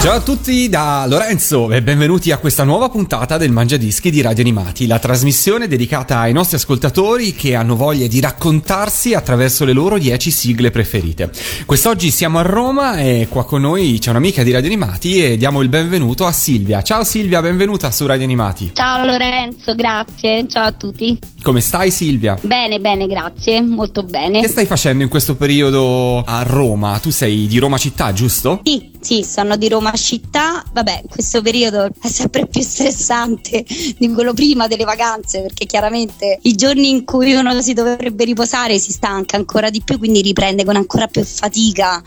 [0.00, 4.44] Ciao a tutti da Lorenzo e benvenuti a questa nuova puntata del Mangiadischi di Radio
[4.44, 9.98] Animati, la trasmissione dedicata ai nostri ascoltatori che hanno voglia di raccontarsi attraverso le loro
[9.98, 11.32] 10 sigle preferite.
[11.66, 15.62] Quest'oggi siamo a Roma e qua con noi c'è un'amica di Radio Animati e diamo
[15.62, 16.80] il benvenuto a Silvia.
[16.80, 18.70] Ciao Silvia, benvenuta su Radio Animati.
[18.74, 20.46] Ciao Lorenzo, grazie.
[20.46, 21.18] Ciao a tutti.
[21.42, 22.38] Come stai Silvia?
[22.40, 23.62] Bene, bene, grazie.
[23.62, 24.40] Molto bene.
[24.40, 26.98] Che stai facendo in questo periodo a Roma?
[27.00, 28.60] Tu sei di Roma città, giusto?
[28.64, 30.62] Sì, sì, sono di Roma città.
[30.70, 33.64] Vabbè, questo periodo è sempre più stressante
[33.96, 38.78] di quello prima delle vacanze, perché chiaramente i giorni in cui uno si dovrebbe riposare
[38.78, 42.02] si stanca ancora di più, quindi riprende con ancora più fatica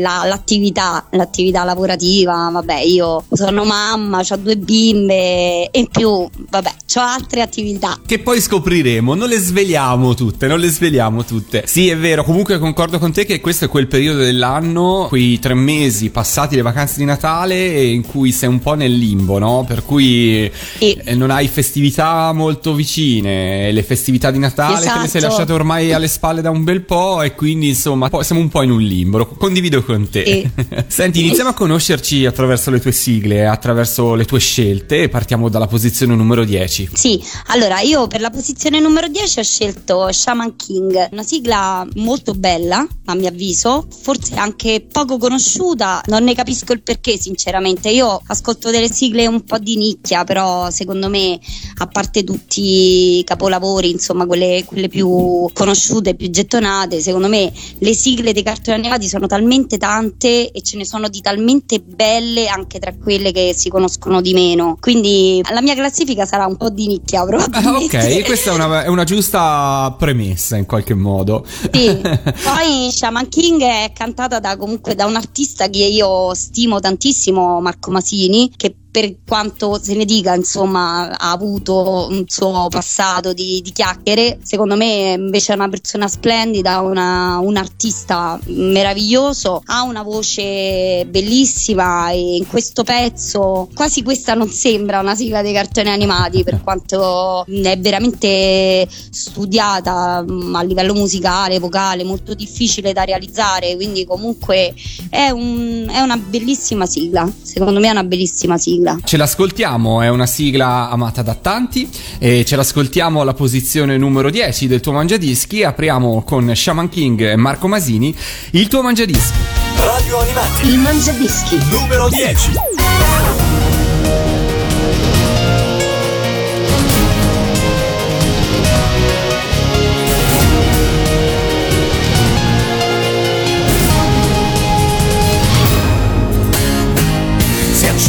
[0.00, 2.48] la- l'attività, l'attività lavorativa.
[2.52, 7.98] Vabbè, io sono mamma, ho due bimbe e in più, vabbè, ho altre attività.
[8.04, 11.64] Che poi scopriremo, non le sveliamo tutte, non le sveliamo tutte.
[11.66, 15.54] Sì, è vero, comunque concordo con te che questo è quel periodo dell'anno, quei tre
[15.54, 19.64] mesi passati le vacanze di Natale in cui sei un po' nel limbo, no?
[19.66, 20.92] Per cui Sì.
[20.92, 25.26] eh, non hai festività molto vicine, le festività di Natale te le sei Esatto.
[25.26, 28.70] lasciate ormai alle spalle da un bel po' e quindi insomma siamo un po' in
[28.70, 30.24] un limbo, condivido con te.
[30.24, 30.64] Sì.
[30.86, 35.66] Senti, iniziamo a conoscerci attraverso le tue sigle, attraverso le tue scelte e partiamo dalla
[35.66, 36.90] posizione numero 10.
[36.92, 42.34] Sì, allora io per la posizione numero 10 ho scelto Shaman King, una sigla molto
[42.34, 48.20] bella a mio avviso, forse anche poco conosciuta, non ne capisco il perché sinceramente, io
[48.26, 51.38] ascolto delle sigle un po' di nicchia, però secondo me
[51.78, 57.94] a parte tutti i capolavori, insomma quelle, quelle più conosciute, più gettonate, secondo me le
[57.94, 62.78] sigle dei cartoni animati sono talmente tante e ce ne sono di talmente belle anche
[62.78, 66.86] tra quelle che si conoscono di meno, quindi la mia classifica sarà un po' di
[66.86, 67.96] nicchia Ah, probabilmente.
[67.98, 71.44] ok, questa è una, è una giusta premessa in qualche modo.
[71.72, 77.60] Sì, poi Shaman King è cantata da, comunque da un artista che io stimo tantissimo,
[77.60, 83.60] Marco Masini, che per quanto se ne dica, insomma, ha avuto un suo passato di,
[83.62, 90.02] di chiacchiere, secondo me invece è una persona splendida, una- un artista meraviglioso, ha una
[90.02, 96.42] voce bellissima e in questo pezzo quasi questa non sembra una sigla dei cartoni animati
[96.42, 104.04] per quanto è veramente studiata mh, a livello musicale, vocale, molto difficile da realizzare, quindi
[104.04, 104.74] comunque
[105.08, 108.78] è, un- è una bellissima sigla, secondo me è una bellissima sigla.
[109.04, 114.66] Ce l'ascoltiamo, è una sigla amata da tanti e ce l'ascoltiamo alla posizione numero 10
[114.66, 115.62] del tuo mangiadischi.
[115.62, 118.14] Apriamo con Shaman King e Marco Masini
[118.52, 119.38] il tuo mangiadischi.
[119.76, 120.68] Radio Animati.
[120.68, 121.58] Il Mangiadischi.
[121.70, 122.50] Numero 10.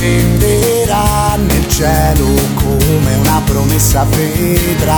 [0.01, 0.40] si
[1.37, 4.89] nel cielo come una promessa vedrai.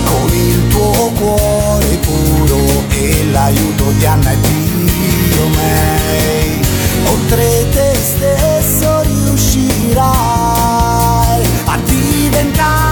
[0.04, 2.60] con il tuo cuore puro
[2.90, 6.62] e l'aiuto di Anna e Dio May
[7.06, 10.02] oltre te stesso riuscirai
[11.66, 12.91] a diventare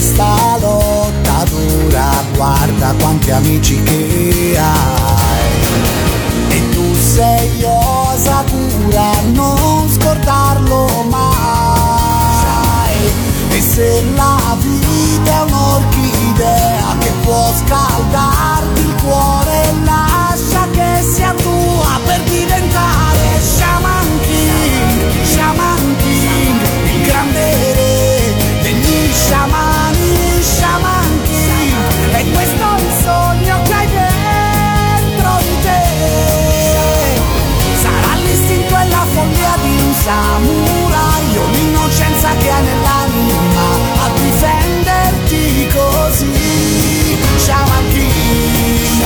[0.00, 11.28] questa lotta dura guarda quanti amici che hai e tu sei Osakura, non scordarlo mai.
[13.50, 18.09] E se la vita è un'orchidea che può scaldarti
[40.10, 43.66] samurai Ho l'innocenza che hai nell'anima
[44.04, 47.18] A difenderti così.
[47.36, 49.02] Shaman King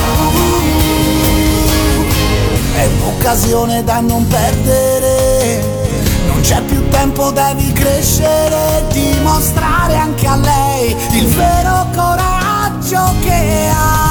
[2.74, 5.82] È un'occasione da non perdere.
[6.26, 14.03] Non c'è più tempo, devi crescere Dimostrare anche a lei Il vero coraggio che hai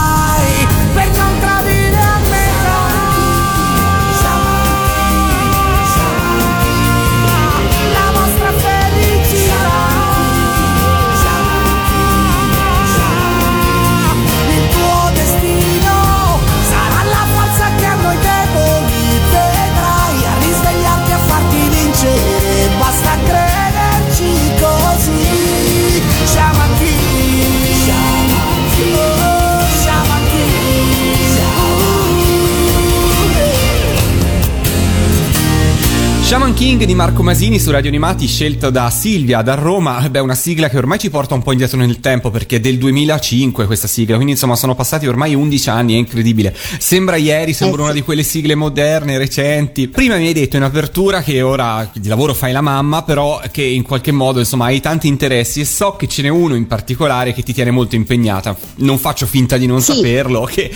[36.34, 40.34] Shaman King di Marco Masini su Radio Animati scelto da Silvia da Roma, beh una
[40.34, 43.86] sigla che ormai ci porta un po' indietro nel tempo perché è del 2005 questa
[43.86, 46.56] sigla, quindi insomma sono passati ormai 11 anni, è incredibile.
[46.80, 48.00] Sembra ieri, sembra Eh una sì.
[48.00, 49.88] di quelle sigle moderne, recenti.
[49.88, 53.62] Prima mi hai detto in apertura che ora di lavoro fai la mamma, però che
[53.62, 57.32] in qualche modo insomma hai tanti interessi e so che ce n'è uno in particolare
[57.34, 58.58] che ti tiene molto impegnata.
[58.78, 59.94] Non faccio finta di non Sì.
[59.94, 60.72] saperlo, che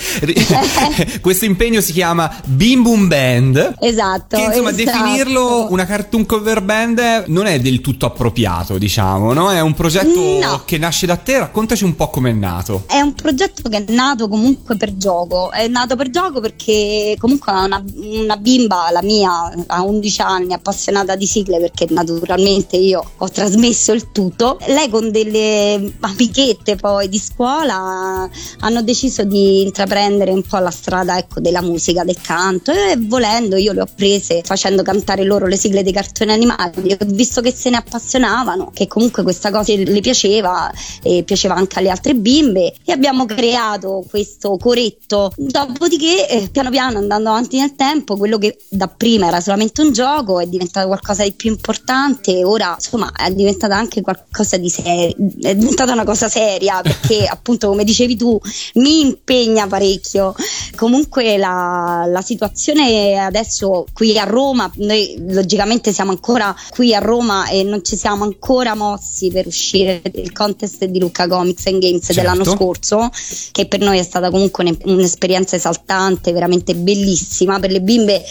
[1.19, 3.73] questo impegno si chiama Bim Boom Band.
[3.79, 4.37] Esatto.
[4.37, 4.83] Che insomma esatto.
[4.83, 9.51] definirlo una cartoon cover band non è del tutto appropriato, diciamo, no?
[9.51, 10.63] È un progetto No.
[10.65, 12.83] che nasce da te, raccontaci un po' com'è nato.
[12.87, 17.51] È un progetto che è nato comunque per gioco, è nato per gioco perché comunque
[17.51, 23.29] una, una bimba, la mia, a 11 anni, appassionata di sigle perché naturalmente io ho
[23.29, 28.29] trasmesso il tutto, lei con delle amichette poi di scuola
[28.59, 33.55] hanno deciso di intraprendere un po' la strada ecco, della musica, del canto e volendo
[33.55, 37.51] io le ho prese facendo cantare loro le sigle dei cartoni animati, ho visto che
[37.51, 40.71] se ne appassionavano, che comunque questa cosa le piaceva
[41.03, 45.31] e piaceva anche alle altre bimbe e abbiamo creato questo coretto.
[45.35, 49.91] Dopodiché, eh, piano piano andando avanti nel tempo, quello che da prima era solamente un
[49.91, 55.15] gioco è diventato qualcosa di più importante ora insomma è diventata anche qualcosa di serio,
[55.41, 58.39] è diventata una cosa seria perché appunto come dicevi tu
[58.75, 60.33] mi impegna parecchio.
[60.75, 67.47] Comunque la, la situazione adesso qui a Roma, noi logicamente siamo ancora qui a Roma
[67.47, 72.05] e non ci siamo ancora mossi per uscire il contest di Lucca Comics and Games
[72.05, 72.21] Certo.
[72.21, 73.09] dell'anno scorso,
[73.51, 77.59] che per noi è stata comunque un- un'esperienza esaltante, veramente bellissima.
[77.59, 78.23] Per le bimbe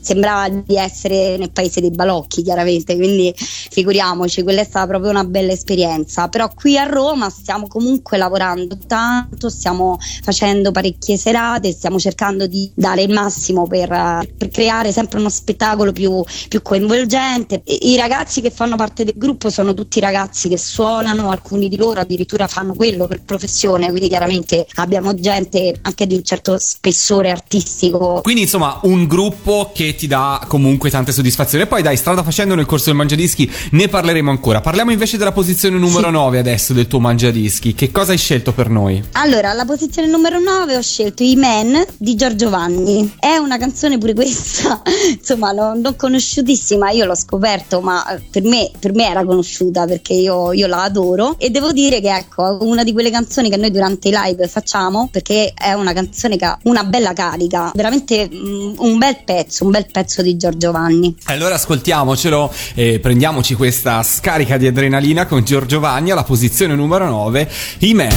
[0.00, 5.24] sembrava di essere nel paese dei balocchi, chiaramente, quindi figuriamoci, quella è stata proprio una
[5.24, 6.28] bella esperienza.
[6.28, 12.70] Però qui a Roma stiamo comunque lavorando tanto, stiamo facendo parecchie serate, stiamo cercando di
[12.74, 13.88] dare il massimo per,
[14.36, 17.62] per creare sempre uno spettacolo più, più coinvolgente.
[17.64, 22.00] I ragazzi che fanno parte del gruppo sono tutti ragazzi che suonano, alcuni di loro
[22.00, 28.20] addirittura fanno quello per professione, quindi chiaramente abbiamo gente anche di un certo spessore artistico.
[28.22, 31.64] Quindi insomma un gruppo che ti dà comunque tante soddisfazioni.
[31.64, 34.60] E poi dai, strada facendo nel corso del Mangiadischi ne parleremo ancora.
[34.60, 36.12] Parliamo invece della posizione numero Sì.
[36.12, 37.74] 9 adesso del tuo Mangiadischi.
[37.74, 39.02] Che cosa hai scelto per noi?
[39.12, 43.14] Allora, alla posizione numero 9 ho scelto I Men di Giorgio Vanni.
[43.18, 44.82] È una canzone pure questa,
[45.16, 49.86] insomma, non, non conosciutissima, io l'ho scoperto, ma eh, per me, per me era conosciuta
[49.86, 51.36] perché io, io la adoro.
[51.38, 55.08] E devo dire che ecco, una di quelle canzoni che noi durante i live facciamo,
[55.10, 59.70] perché è una canzone che ha una bella carica, veramente mm, un bel pezzo, un
[59.70, 61.14] bel pezzo di Giorgio Vanni.
[61.24, 67.48] Allora ascoltiamocelo e prendiamoci questa scarica di adrenalina con Giorgio Vanni alla posizione numero 9,
[67.78, 68.16] I-Man.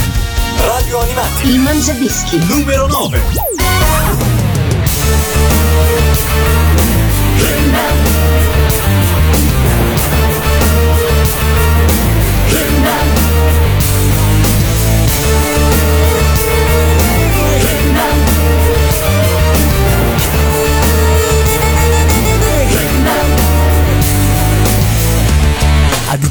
[0.58, 1.48] Radio Animati.
[1.48, 2.38] Il Mangiadischi.
[2.48, 3.61] Numero 9.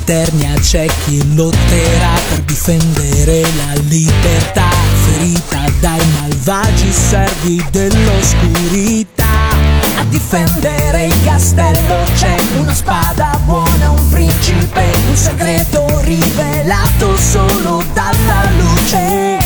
[0.01, 4.67] Ad Eternia c'è chi lotterà per difendere la libertà,
[5.03, 9.49] ferita dai malvagi servi dell'oscurità.
[9.97, 18.49] A difendere il castello c'è una spada buona, un principe, un segreto rivelato solo dalla
[18.57, 19.37] luce.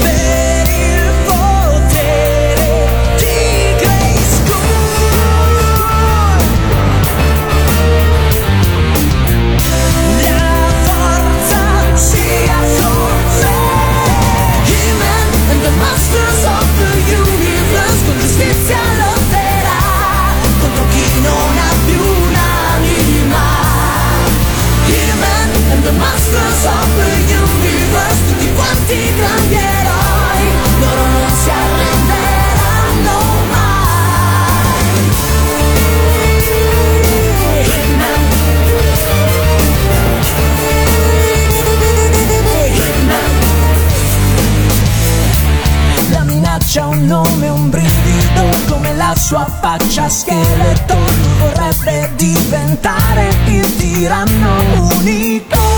[0.00, 0.47] Per
[25.88, 30.44] The Masters of the Universe Tutti quanti grandi eroi.
[30.80, 33.16] Loro non si arrenderanno
[33.48, 33.78] mai.
[46.10, 50.98] La minaccia ha un nome, un brivido Come la sua faccia scheletro.
[51.38, 54.60] Vorrebbe diventare il tiranno
[54.98, 55.77] unico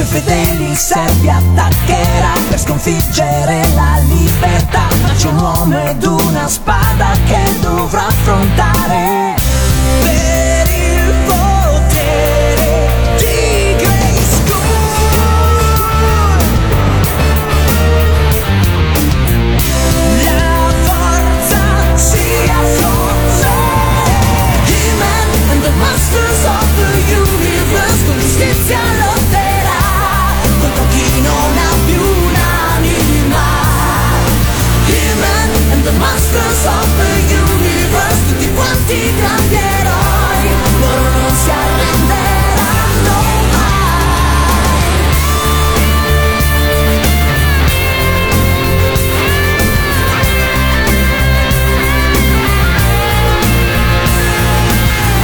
[0.00, 4.88] Coi fedeli servi attaccherà per sconfiggere la libertà.
[5.02, 9.34] Ma c'è un uomo ed una spada che dovrà affrontare.
[10.00, 10.39] Per
[36.30, 43.18] Masters of the Universe Tutti quanti grandi eroi Loro non si arrenderanno
[43.50, 43.80] mai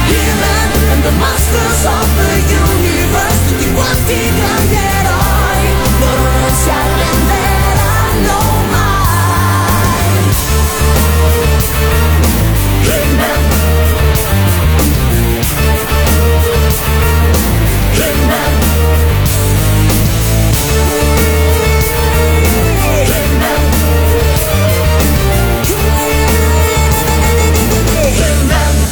[0.09, 2.31] He-Man and the Masters of the
[2.75, 3.47] Universe.
[3.47, 4.46] Tutti quanti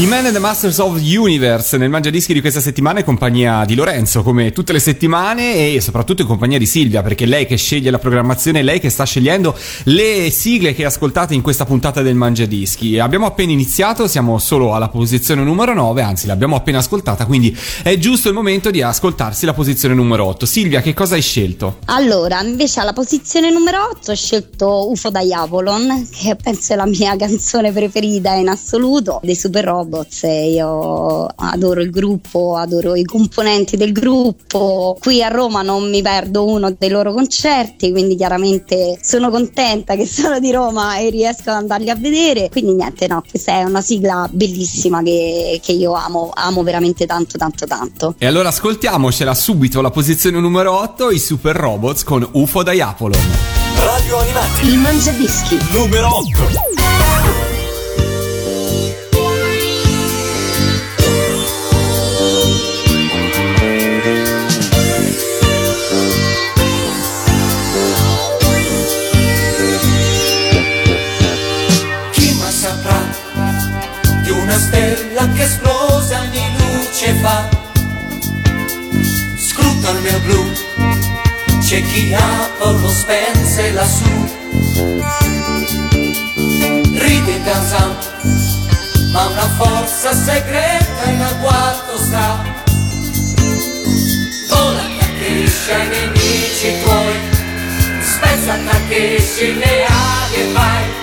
[0.05, 3.65] I Man and the Masters of the Universe nel Mangiadischi di questa settimana in compagnia
[3.65, 7.55] di Lorenzo, come tutte le settimane, e soprattutto in compagnia di Silvia, perché lei che
[7.55, 12.13] sceglie la programmazione, lei che sta scegliendo le sigle che ascoltate in questa puntata del
[12.13, 12.99] Mangiadischi.
[12.99, 17.97] Abbiamo appena iniziato, siamo solo alla posizione numero 9, anzi l'abbiamo appena ascoltata, quindi è
[17.97, 20.45] giusto il momento di ascoltarsi la posizione numero 8.
[20.45, 21.77] Silvia, che cosa hai scelto?
[21.85, 26.85] Allora, invece alla posizione numero 8 ho scelto UFO da Avalon, che penso è la
[26.85, 29.65] mia canzone preferita in assoluto dei Super
[29.95, 30.23] Robots.
[30.23, 34.97] E io adoro il gruppo, adoro i componenti del gruppo.
[34.99, 40.05] Qui a Roma non mi perdo uno dei loro concerti, quindi chiaramente sono contenta che
[40.05, 42.49] sono di Roma e riesco ad andarli a vedere.
[42.49, 47.37] Quindi niente, no, questa è una sigla bellissima che, che io amo, amo veramente tanto,
[47.37, 48.15] tanto, tanto.
[48.17, 53.21] E allora ascoltiamocela subito la posizione numero 8, i Super Robots con UFO da Apolon.
[53.77, 55.57] Radio Animati Il Mangiadischi.
[55.71, 56.84] numero 8.
[74.65, 77.47] Stella che esplose anni luce fa?
[79.37, 80.51] Scruta il mio blu,
[81.59, 84.33] c'è chi Apollo spense lassù.
[86.97, 87.95] Ride Kazan,
[89.11, 92.43] ma una forza segreta in agguato sta.
[94.49, 97.19] Vola Takeshi ai nemici tuoi,
[98.01, 100.94] spezza Takeshi le ali e vai.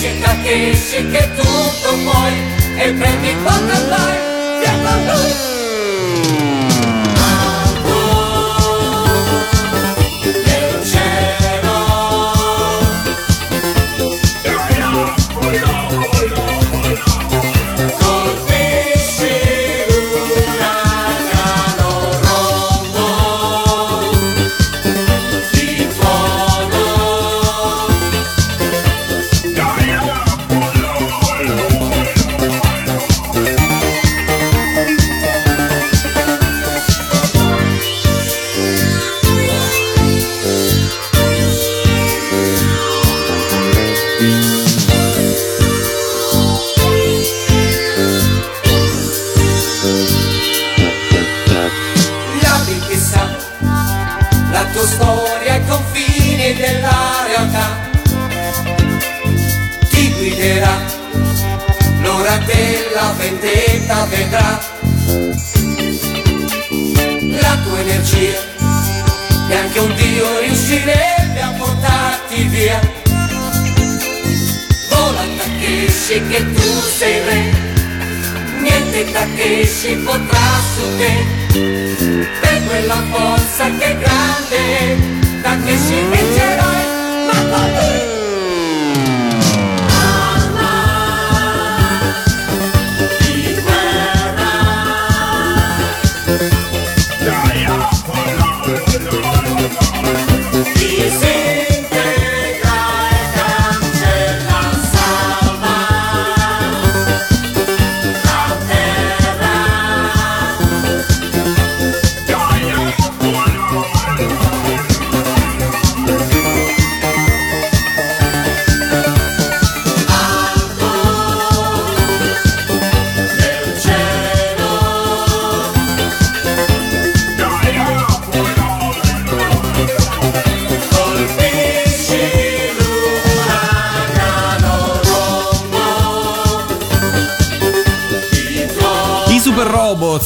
[0.00, 2.32] Vinci Takeshi che tutto puoi
[2.76, 4.18] e prendi quanto andai,
[4.60, 5.47] via con lui.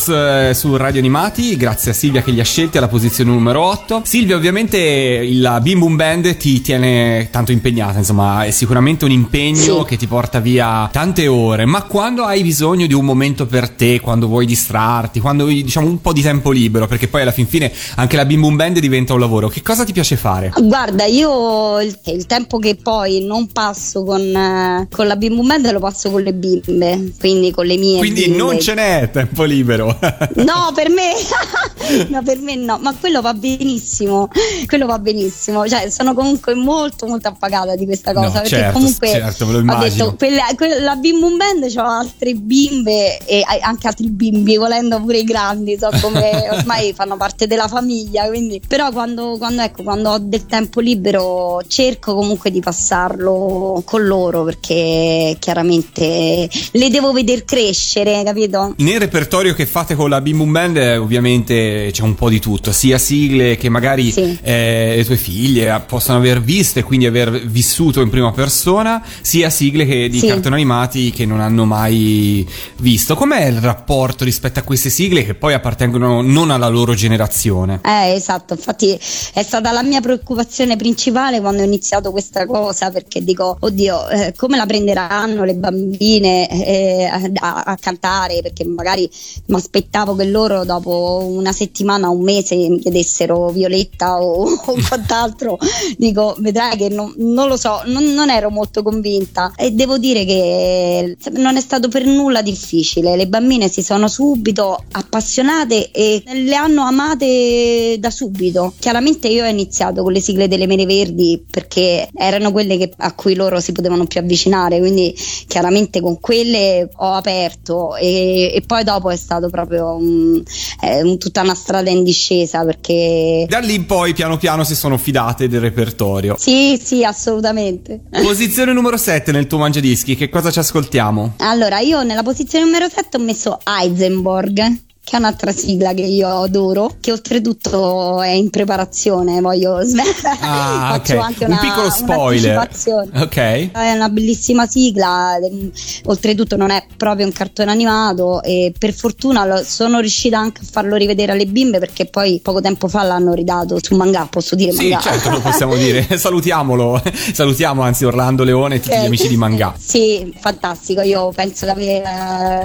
[0.04, 3.62] Robots eh, su Radio Animati, grazie a Silvia che li ha scelti alla posizione numero
[3.62, 4.02] 8.
[4.04, 9.60] Silvia, ovviamente il Bim Boom Band ti tiene tanto impegnata, insomma, è sicuramente un impegno
[9.80, 9.84] Sì.
[9.86, 14.00] che ti porta via tante ore, ma quando hai bisogno di un momento per te,
[14.00, 17.46] quando vuoi distrarti, quando hai diciamo un po' di tempo libero, perché poi alla fin
[17.46, 20.52] fine anche la Bim Boom Band diventa un lavoro, che cosa ti piace fare?
[20.60, 25.70] Guarda, io il, il tempo che poi non passo con, eh, con la bimbo band
[25.72, 28.36] lo passo con le bimbe, quindi con le mie Quindi bimbe.
[28.38, 29.91] non ce n'è tempo libero.
[30.42, 31.12] No, per me,
[32.08, 34.28] no, per me no, ma quello va benissimo,
[34.66, 38.72] quello va benissimo, cioè sono comunque molto molto appagata di questa cosa, No, perché certo,
[38.72, 40.04] comunque certo, me lo ho immagino.
[40.04, 45.18] detto, quella, quella Bim Bum Band c'ho altre bimbe e anche altri bimbi, volendo pure
[45.18, 50.10] i grandi, so come ormai fanno parte della famiglia, quindi però quando, quando, ecco, quando
[50.10, 57.44] ho del tempo libero cerco comunque di passarlo con loro perché chiaramente le devo vedere
[57.44, 58.74] crescere, capito?
[58.78, 62.38] Nel repertorio che fate con la Bim Boom Band eh, ovviamente c'è un po' di
[62.38, 64.38] tutto, sia sigle che magari Sì.
[64.42, 69.04] eh, le tue figlie eh, possono aver visto e quindi aver vissuto in prima persona,
[69.22, 70.28] sia sigle che di Sì.
[70.28, 73.16] cartoni animati che non hanno mai visto.
[73.16, 77.80] Com'è il rapporto rispetto a queste sigle che poi appartengono non alla loro generazione?
[77.84, 78.92] Eh, esatto, infatti
[79.32, 84.32] è stata la mia preoccupazione principale quando ho iniziato questa cosa perché dico, oddio, eh,
[84.36, 87.04] come la prenderanno le bambine eh,
[87.40, 88.40] a, a cantare?
[88.42, 89.08] Perché magari
[89.46, 95.58] mi aspettavo che loro dopo una settimana, un mese mi chiedessero Violetta o, o quant'altro.
[95.96, 100.26] Dico, vedrai che non, non lo so, non, non ero molto convinta e devo dire
[100.26, 103.16] che non è stato per nulla difficile.
[103.16, 108.74] Le bambine si sono subito appassionate e le hanno amate da subito.
[108.78, 113.14] Chiaramente io ho iniziato con le sigle delle Mere Verdi perché erano quelle che- a
[113.14, 115.14] cui loro si potevano più avvicinare, quindi
[115.46, 120.42] chiaramente con quelle ho aperto e, e poi dopo è stato proprio un-
[120.80, 124.74] eh, un- tutta una strada in discesa perché Da lì in poi piano piano si
[124.74, 126.36] sono fidate del repertorio.
[126.38, 128.00] sì, sì, assolutamente.
[128.10, 131.34] Posizione numero 7 nel tuo mangiadischi, che cosa ci ascoltiamo?
[131.38, 136.42] Allora, io nella posizione numero 7 ho messo Heisenberg, che è un'altra sigla che io
[136.42, 140.38] adoro, che oltretutto è in preparazione, voglio svelare.
[140.40, 141.18] Ah, Faccio ok.
[141.20, 142.68] anche Un una, piccolo spoiler.
[143.16, 143.36] Ok.
[143.36, 145.70] È una bellissima sigla, ehm,
[146.04, 150.66] oltretutto non è proprio un cartone animato e per fortuna lo- sono riuscita anche a
[150.70, 154.70] farlo rivedere alle bimbe perché poi poco tempo fa l'hanno ridato su manga, posso dire
[154.72, 155.00] Sì, manga.
[155.00, 156.06] certo, lo possiamo dire.
[156.16, 157.02] Salutiamolo.
[157.32, 159.06] Salutiamo anzi Orlando Leone e tutti gli Ok.
[159.06, 159.74] amici di Manga.
[159.76, 162.02] Sì, fantastico, io penso di aver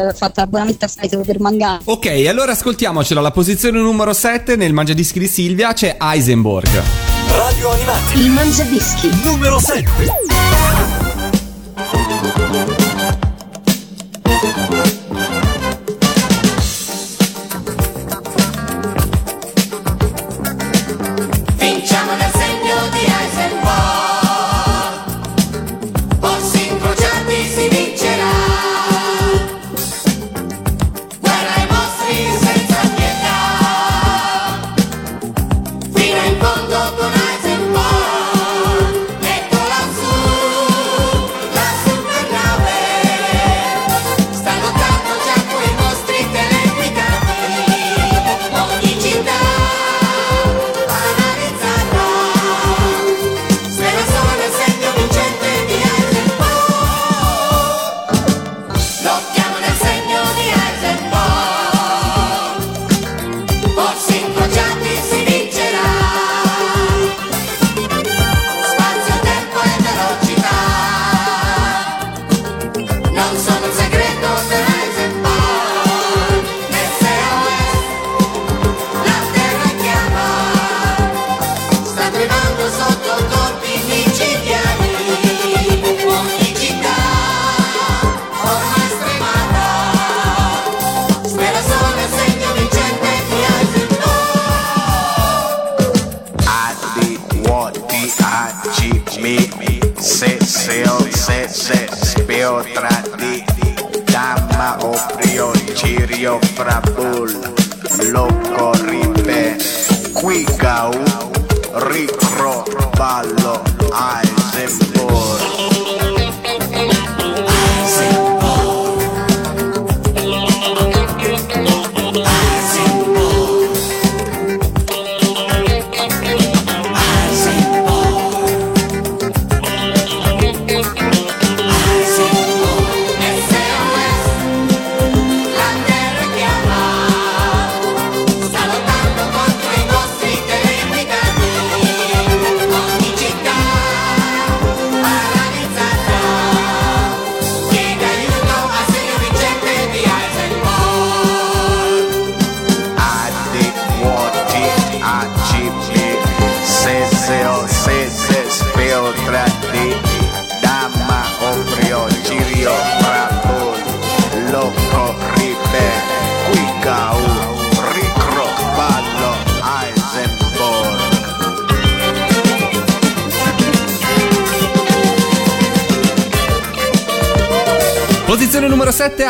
[0.10, 1.80] eh, fatto l'abbonamento a solo per manga.
[1.86, 3.22] Ok, allora ascoltiamocela.
[3.22, 6.82] La posizione numero 7 nel mangiadischi di Silvia c'è Heisenberg.
[7.30, 9.10] Radio Animati Il Mangiadischi.
[9.24, 11.07] numero 7.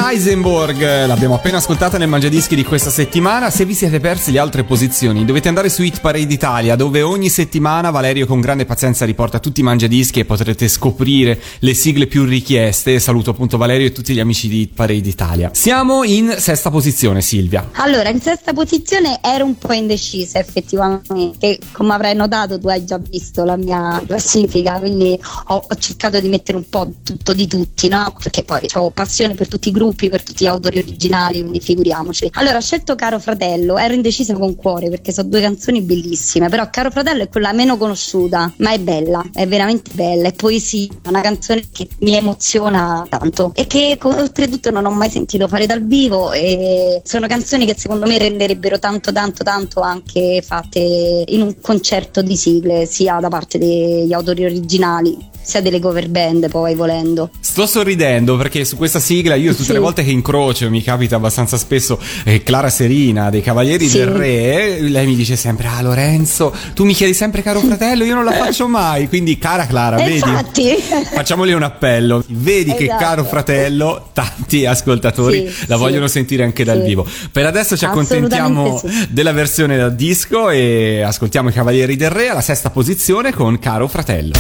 [0.09, 3.49] Heisenberg, l'abbiamo appena ascoltata nel Mangiadischi di questa settimana.
[3.49, 7.27] Se vi siete persi le altre posizioni, dovete andare su Hit Parade Italia, dove ogni
[7.27, 12.23] settimana Valerio con grande pazienza riporta tutti i Mangiadischi e potrete scoprire le sigle più
[12.23, 12.99] richieste.
[12.99, 15.49] Saluto appunto Valerio e tutti gli amici di Hit Parade Italia.
[15.53, 17.67] Siamo in sesta posizione, Silvia.
[17.73, 22.97] Allora, in sesta posizione ero un po' indecisa effettivamente, come avrai notato tu hai già
[22.97, 27.89] visto la mia classifica, quindi ho, ho cercato di mettere un po' tutto di tutti,
[27.89, 28.15] no?
[28.23, 32.29] Perché poi ho passione per tutti i gruppi, per tutti gli autori originali, quindi figuriamoci.
[32.33, 36.69] Allora, ho scelto Caro Fratello, ero indecisa con cuore perché sono due canzoni bellissime, però
[36.69, 41.07] Caro Fratello è quella meno conosciuta, ma è bella, è veramente bella, è poesia, è
[41.07, 45.83] una canzone che mi emoziona tanto e che oltretutto non ho mai sentito fare dal
[45.85, 51.59] vivo e sono canzoni che secondo me renderebbero tanto tanto tanto anche fatte in un
[51.59, 57.29] concerto di sigle, sia da parte degli autori originali sia delle cover band poi volendo.
[57.39, 59.71] Sto sorridendo perché su questa sigla io tutte Sì.
[59.71, 63.97] le volte che incrocio, mi capita abbastanza spesso, eh, Clara Serina dei Cavalieri Sì.
[63.99, 68.15] del Re, lei mi dice sempre, ah Lorenzo, tu mi chiedi sempre caro fratello, io
[68.15, 70.15] non la faccio mai, quindi cara Clara, vedi?
[70.15, 70.75] Infatti.
[71.13, 73.03] Facciamoli un appello, vedi che Esatto.
[73.03, 75.81] caro fratello, tanti ascoltatori Sì, la sì.
[75.81, 76.85] vogliono sentire anche dal Sì.
[76.87, 77.05] vivo.
[77.31, 82.41] Per adesso ci accontentiamo della versione da disco e ascoltiamo i Cavalieri del Re alla
[82.41, 84.33] sesta posizione con caro fratello.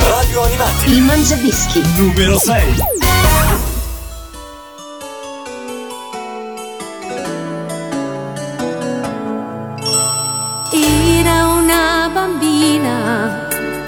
[0.00, 1.82] Radio Animati Il mangiadischi.
[1.96, 3.29] numero 6.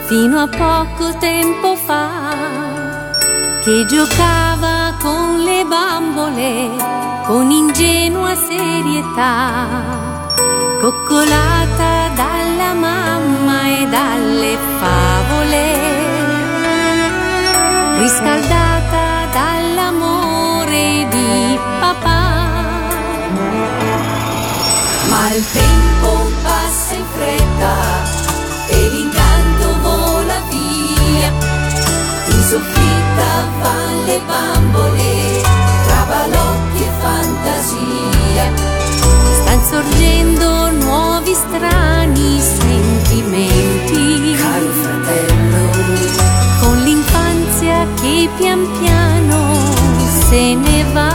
[0.07, 3.11] Fino a poco tempo fa
[3.63, 9.69] che giocava con le bambole con ingenua serietà,
[10.81, 15.65] coccolata dalla mamma e dalle favole,
[17.99, 22.51] riscaldata dall'amore di papà.
[25.09, 28.13] Ma il tempo passa in fretta
[32.53, 33.31] soffitta
[33.63, 35.41] van le bambole,
[35.87, 38.47] tra balocchi e fantasia.
[39.39, 44.37] Stan sorgendo nuovi strani sentimenti.
[44.37, 45.65] Caro fratello,
[46.61, 49.39] con l'infanzia che pian piano
[50.29, 51.12] se ne va.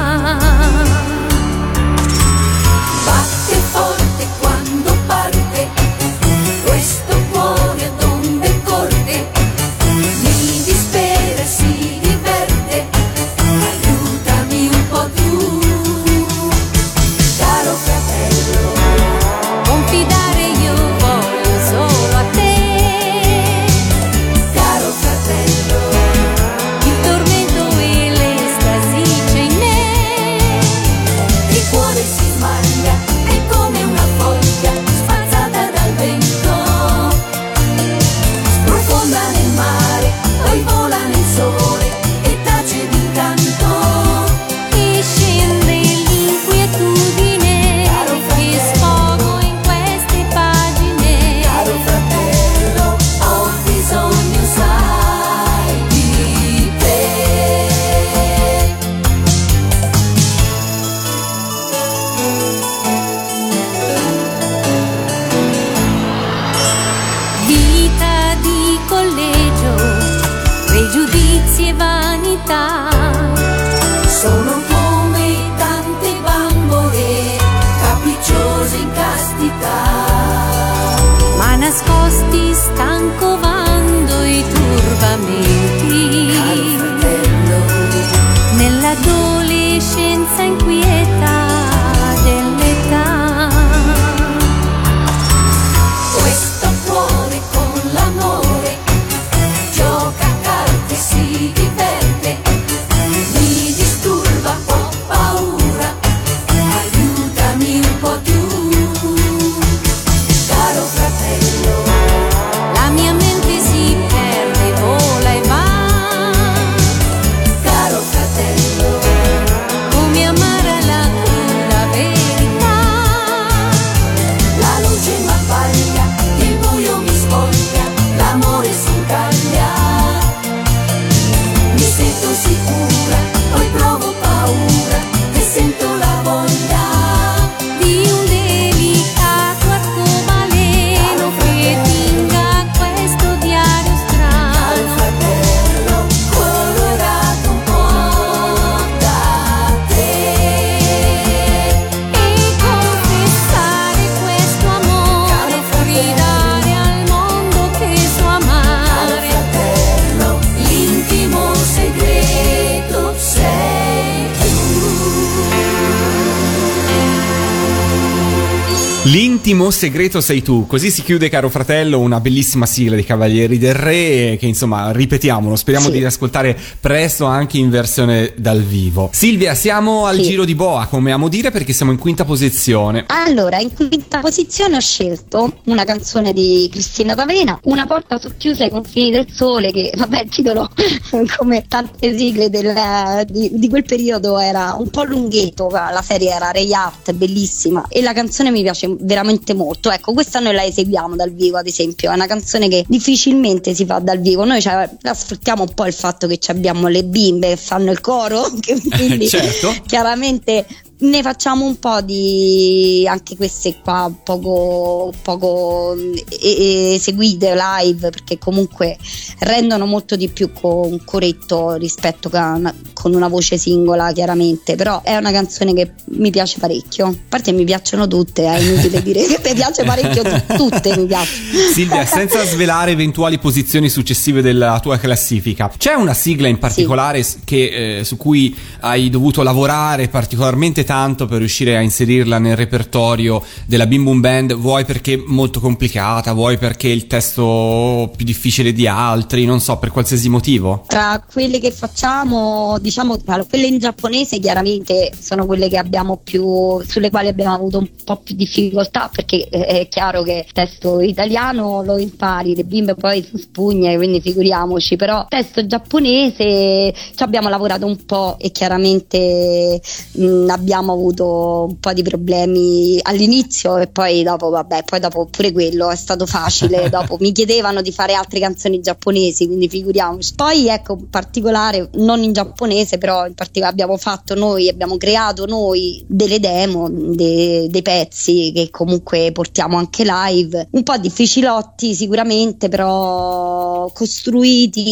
[169.77, 174.35] Segreto sei tu, così si chiude caro fratello una bellissima sigla dei Cavalieri del Re
[174.39, 175.91] che insomma ripetiamolo, speriamo Sì.
[175.93, 179.09] di riascoltare presto anche in versione dal vivo.
[179.13, 180.23] Silvia, siamo al Sì.
[180.23, 183.03] giro di boa come amo dire perché siamo in quinta posizione.
[183.07, 188.69] Allora, in quinta posizione ho scelto una canzone di Cristina D'Avena, Una porta socchiusa ai
[188.71, 190.69] confini del sole, che vabbè il titolo
[191.37, 196.49] come tante sigle del- di, di quel periodo era un po' lunghetto, la serie era
[196.51, 199.66] Ray Art, bellissima e la canzone mi piace veramente molto.
[199.91, 203.85] Ecco, questa noi la eseguiamo dal vivo, ad esempio, è una canzone che difficilmente si
[203.85, 204.45] fa dal vivo.
[204.45, 208.43] Noi cioè, sfruttiamo un po' il fatto che abbiamo le bimbe che fanno il coro,
[208.59, 209.73] che quindi certo.
[209.85, 210.65] chiaramente
[210.99, 218.97] ne facciamo un po' di anche queste qua poco, poco eh, eseguite live perché comunque
[219.39, 224.75] rendono molto di più con un coretto rispetto a una- con una voce singola chiaramente.
[224.75, 227.05] Però è una canzone che mi piace parecchio.
[227.07, 231.05] A parte mi piacciono tutte è inutile dire che mi piace parecchio tu- tutte mi
[231.05, 237.21] piacciono Silvia, senza svelare eventuali posizioni successive della tua classifica, c'è una sigla in particolare
[237.21, 242.55] s- che, eh, su cui hai dovuto lavorare particolarmente tanto per riuscire a inserirla nel
[242.55, 244.55] repertorio della Bim Boom Band?
[244.55, 249.91] Vuoi perché molto complicata, vuoi perché il testo più difficile di altri, non so, per
[249.91, 250.85] qualsiasi motivo?
[250.87, 253.17] Tra quelle che facciamo, diciamo,
[253.49, 258.15] quelle in giapponese chiaramente sono quelle che abbiamo più, sulle quali abbiamo avuto un po'
[258.17, 263.21] più difficoltà perché eh, è chiaro che il testo italiano lo impari, le bimbe poi
[263.23, 269.81] sono spugne, quindi figuriamoci, però il testo giapponese ci abbiamo lavorato un po' e chiaramente
[270.13, 275.51] mh, abbiamo avuto un po' di problemi all'inizio e poi dopo, vabbè, poi dopo pure
[275.51, 280.33] quello è stato facile, dopo mi chiedevano di fare altre canzoni giapponesi, quindi figuriamoci.
[280.35, 285.45] Poi ecco, in particolare, non in giapponese, però in particolare abbiamo fatto noi, abbiamo creato
[285.45, 292.69] noi delle demo, de- dei pezzi che comunque portiamo anche live, un po' difficilotti sicuramente,
[292.69, 294.85] però costruiti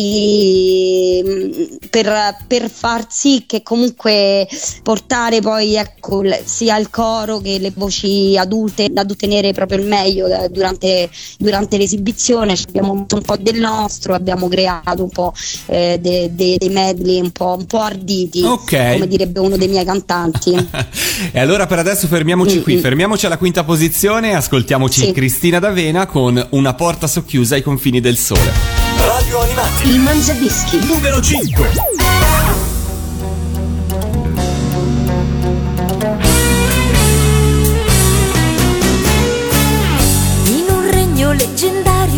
[1.24, 4.48] mh, per, per far sì che comunque
[4.84, 9.85] portare poi ecco l- sia il coro che le voci adulte ad ottenere proprio il
[9.88, 15.09] meglio eh, durante, durante l'esibizione Ci abbiamo avuto un po' del nostro abbiamo creato un
[15.09, 15.33] po'
[15.67, 18.93] eh, de- de- dei medley un po', un po' arditi Ok.
[18.93, 20.53] come direbbe uno dei miei cantanti
[21.31, 22.79] e allora per adesso fermiamoci Mm, qui, mm.
[22.79, 25.11] fermiamoci alla quinta posizione e ascoltiamoci Sì.
[25.11, 28.51] Cristina D'Avena con Una porta socchiusa ai confini del sole.
[28.97, 32.74] Radio Animati il mangiadischi numero 5.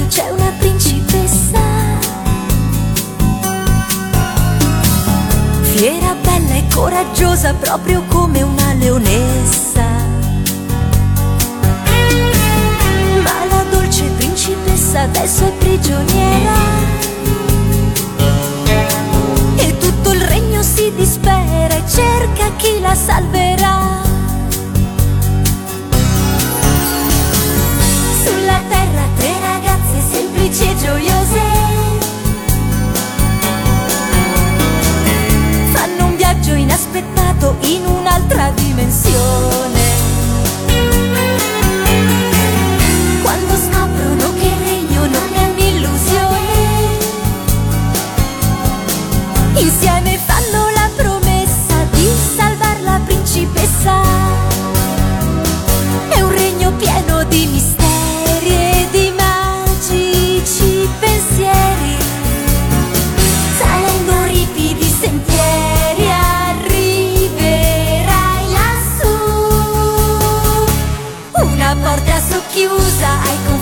[0.07, 1.59] C'è una principessa.
[5.61, 9.85] Fiera, bella e coraggiosa, proprio come una leonessa.
[13.21, 16.55] Ma la dolce principessa adesso è prigioniera.
[19.57, 23.86] E tutto il regno si dispera e cerca chi la salverà.
[37.61, 39.76] In un'altra dimensione.
[72.57, 73.56] chiusa ai confini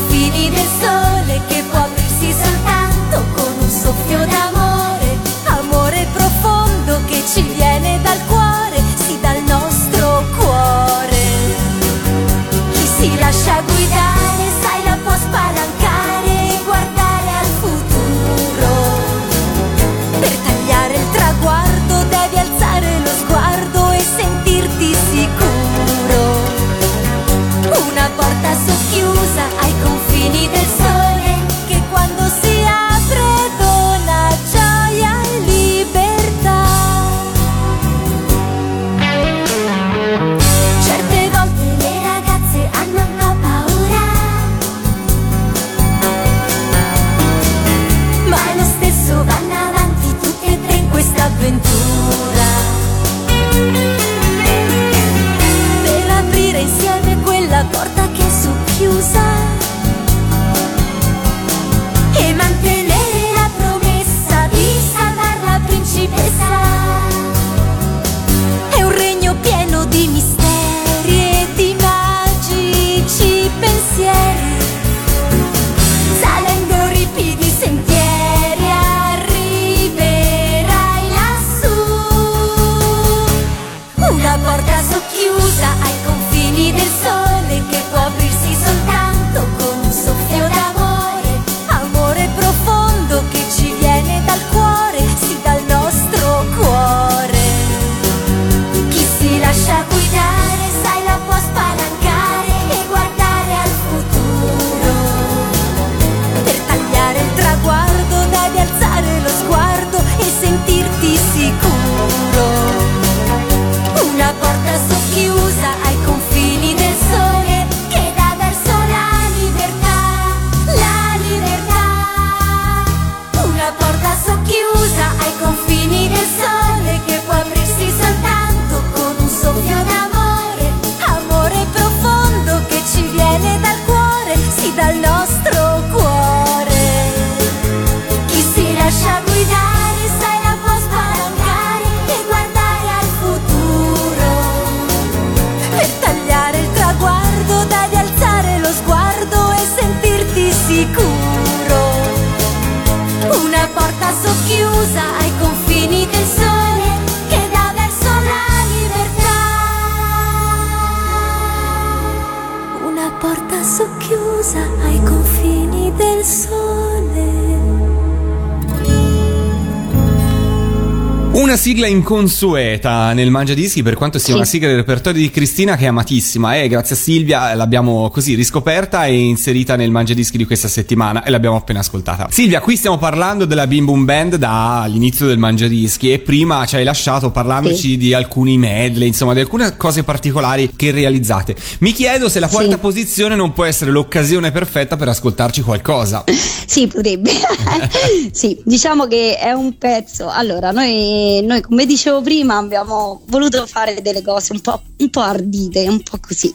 [171.96, 174.34] inconsueta nel Mangiadischi per quanto sia Sì.
[174.34, 178.36] una sigla del repertorio di Cristina che è amatissima e grazie a Silvia l'abbiamo così
[178.36, 182.28] riscoperta e inserita nel Mangiadischi di questa settimana e l'abbiamo appena ascoltata.
[182.30, 186.84] Silvia, qui stiamo parlando della Bim Boom Band dall'inizio del Mangiadischi e prima ci hai
[186.84, 187.98] lasciato parlandoci Sì.
[187.98, 191.56] di alcuni medley, insomma di alcune cose particolari che realizzate.
[191.80, 192.78] Mi chiedo se la quarta Sì.
[192.78, 196.24] posizione non può essere l'occasione perfetta per ascoltarci qualcosa.
[196.68, 197.30] Sì, potrebbe.
[198.32, 200.30] sì, diciamo che è un pezzo.
[200.30, 205.20] Allora, noi, noi, come dicevo prima, abbiamo voluto fare delle cose un po', un po'
[205.22, 206.54] ardite, un po' così.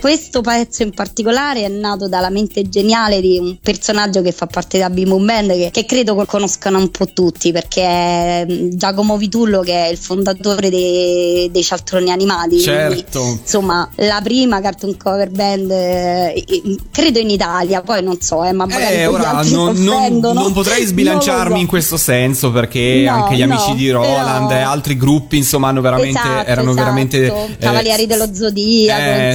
[0.00, 4.76] Questo pezzo in particolare è nato dalla mente geniale di un personaggio che fa parte
[4.78, 9.16] della Bim Boom Band, che, che credo conoscano un po' tutti, perché è mm, Giacomo
[9.16, 12.60] Vitullo, che è il fondatore dei, dei Cialtroni Animati.
[12.60, 13.20] Certo.
[13.20, 16.44] Quindi, insomma, la prima cartoon cover band, eh,
[16.90, 20.84] credo in Italia, poi non so, eh, ma magari Eh, ora non, non- non potrei
[20.84, 21.60] sbilanciarmi so.
[21.60, 25.68] in questo senso perché No, anche gli amici no, di Roland però- altri gruppi insomma
[25.68, 26.74] hanno veramente, Esatto, erano esatto.
[26.84, 29.34] veramente eh, Cavalieri dello Zodiaco, eh, insomma,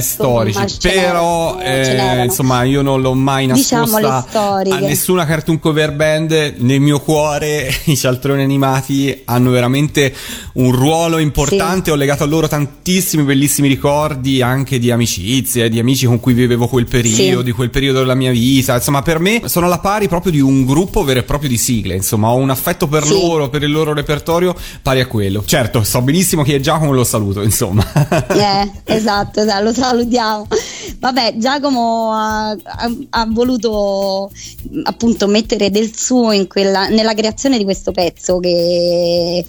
[0.50, 4.76] storici ce però eh, insomma io non l'ho mai Diciamo nascosta storiche.
[4.76, 10.14] a nessuna cartoon cover band nel mio cuore i cialtroni animati hanno veramente
[10.54, 16.06] un ruolo importante ho legato a loro tantissimi bellissimi ricordi anche di amicizie di amici
[16.06, 17.44] con cui vivevo quel periodo Sì.
[17.44, 20.64] di quel periodo della mia vita insomma per me sono alla pari proprio di un
[20.64, 23.10] gruppo vero e proprio di sigle insomma ho un affetto per Sì.
[23.12, 27.04] loro per il loro repertorio pari a quello certo so benissimo chi è Giacomo lo
[27.04, 27.84] saluto insomma
[28.44, 30.46] Eh, esatto, esatto, lo salutiamo.
[30.98, 34.30] Vabbè, Giacomo ha, ha- ha voluto
[34.84, 39.44] appunto mettere del suo in quella, nella creazione di questo pezzo che,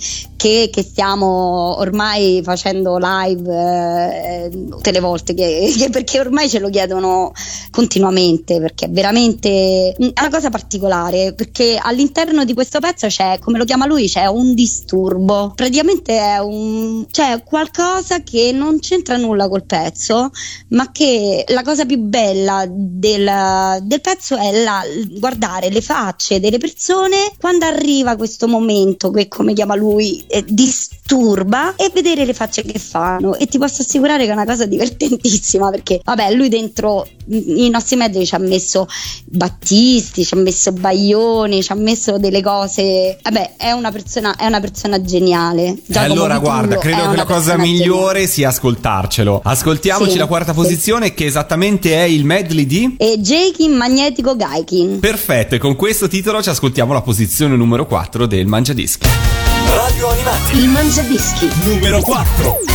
[0.46, 6.60] che- che stiamo ormai facendo live eh, tutte le volte, che- che perché ormai ce
[6.60, 7.32] lo chiedono
[7.72, 13.66] continuamente, perché è veramente una cosa particolare, perché all'interno di questo pezzo c'è, come lo
[13.66, 19.66] chiama lui, c'è un disturbo, praticamente è un, c'è qualcosa che non c'entra nulla col
[19.66, 20.30] pezzo,
[20.70, 24.84] ma che la cosa più bella del, del pezzo è la-
[25.18, 31.76] guardare le facce delle persone quando arriva questo momento che come chiama lui eh, disturba
[31.76, 35.70] e vedere le facce che fanno e ti posso assicurare che è una cosa divertentissima
[35.70, 38.88] perché vabbè lui dentro i nostri mezzi ci ha messo
[39.26, 44.46] Battisti ci ha messo Baglioni ci ha messo delle cose vabbè è una persona è
[44.46, 49.42] una persona geniale Giacomo allora Vitullo guarda, credo che la cosa migliore sia ascoltarcelo.
[49.44, 50.60] Ascoltiamoci Sì, la quarta sì.
[50.60, 52.96] posizione che esattamente è il medley di...
[52.98, 53.14] geniale.
[53.14, 58.26] e Jakin Magnetico Gaikin Perfetto, e con questo titolo ci ascoltiamo la posizione numero 4
[58.26, 59.55] del Mangiadischi.
[59.76, 62.75] Radio Animati il mangiadischi numero 4.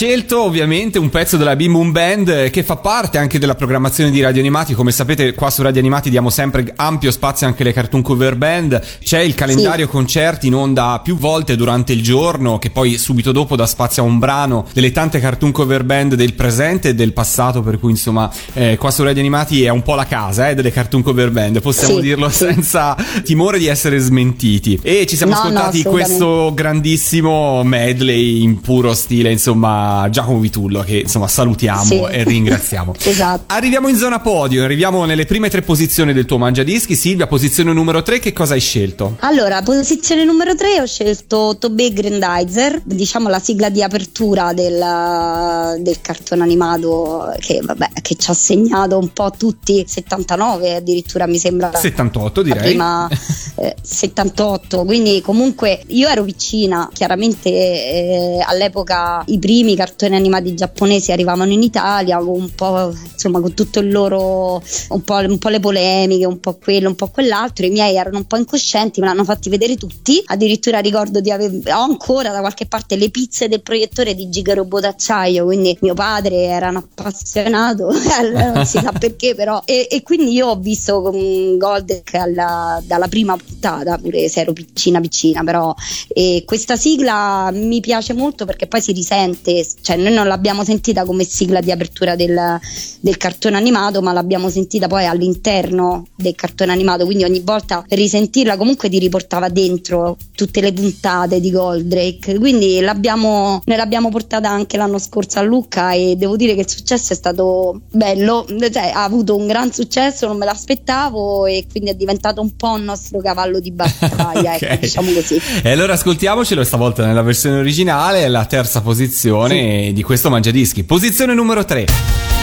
[0.00, 4.10] Scelto ovviamente un pezzo della Bim Boom Band eh, che fa parte anche della programmazione
[4.10, 4.72] di Radio Animati.
[4.72, 8.80] Come sapete, qua su Radio Animati diamo sempre ampio spazio anche alle cartoon cover band.
[9.04, 13.56] C'è il calendario concerti in onda più volte durante il giorno, che poi subito dopo
[13.56, 17.60] dà spazio a un brano delle tante cartoon cover band del presente e del passato.
[17.60, 20.72] Per cui, insomma, eh, qua su Radio Animati è un po' la casa eh, delle
[20.72, 22.38] cartoon cover band, possiamo Sì, dirlo sì.
[22.38, 24.80] senza timore di essere smentiti.
[24.82, 26.14] E ci siamo No, no, ascoltati assolutamente.
[26.16, 32.00] questo grandissimo medley in puro stile, insomma, Giacomo Vitullo, che insomma salutiamo Sì.
[32.10, 32.94] e ringraziamo.
[33.10, 33.44] Esatto.
[33.48, 36.94] Arriviamo in zona podio, arriviamo nelle prime tre posizioni del tuo mangiadischi.
[36.94, 39.16] Silvia, posizione numero 3, che cosa hai scelto?
[39.20, 46.00] Allora, posizione numero 3 ho scelto Tobey Grandizer, diciamo la sigla di apertura del, del
[46.00, 51.72] cartone animato che, vabbè, che ci ha segnato un po' tutti, 79 addirittura mi sembra.
[51.74, 52.68] 78 la direi.
[52.68, 53.08] prima
[53.56, 61.10] eh, 78 quindi comunque io ero vicina chiaramente eh, all'epoca i primi cartoni animati giapponesi
[61.10, 65.58] arrivavano in Italia un po' insomma con tutto il loro un po', un po' le
[65.58, 69.24] polemiche un po' quello un po' quell'altro i miei erano un po' incoscienti me l'hanno
[69.24, 70.22] fatti vedere tutti.
[70.26, 74.52] Addirittura ricordo di aver ho ancora da qualche parte le pizze del proiettore di Giga
[74.52, 77.90] Robot d'acciaio quindi mio padre era un appassionato
[78.52, 79.62] non si sa perché però.
[79.64, 84.52] E, e quindi io ho visto con Goldek alla- dalla prima puntata pure se ero
[84.52, 85.74] piccina piccina però
[86.08, 91.04] e questa sigla mi piace molto perché poi si risente cioè noi non l'abbiamo sentita
[91.04, 92.58] come sigla di apertura del,
[93.00, 98.56] del cartone animato ma l'abbiamo sentita poi all'interno del cartone animato quindi ogni volta risentirla
[98.56, 102.38] comunque ti riportava dentro tutte le puntate di Goldrake.
[102.38, 106.68] Quindi l'abbiamo, ne l'abbiamo portata anche l'anno scorso a Lucca e devo dire che il
[106.68, 108.46] successo è stato bello.
[108.48, 112.72] Cioè, ha avuto un gran successo non me l'aspettavo e quindi è diventato un po'
[112.72, 114.62] un nostro cavallo di battaglia Ok.
[114.62, 115.40] ecco, diciamo così.
[115.62, 120.84] E allora ascoltiamocelo stavolta nella versione originale, la terza posizione canzone di questo Mangiadischi.
[120.84, 121.84] Posizione numero 3.